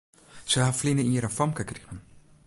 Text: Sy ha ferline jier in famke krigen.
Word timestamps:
Sy 0.51 0.57
ha 0.61 0.69
ferline 0.77 1.03
jier 1.07 1.27
in 1.27 1.35
famke 1.37 1.63
krigen. 1.69 1.99